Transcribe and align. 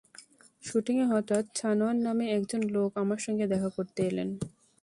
শুটিংয়ে 0.63 1.05
হঠাৎ 1.11 1.45
সানোয়ার 1.55 1.97
নামে 2.05 2.25
একজন 2.37 2.61
লোক 2.75 2.89
আমার 2.97 3.19
সঙ্গে 3.25 3.45
দেখা 3.47 3.69
করতে 3.77 3.99
এলেন। 4.09 4.29